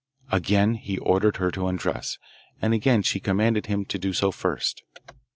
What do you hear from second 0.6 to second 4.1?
he ordered her to undress, and again she commanded him to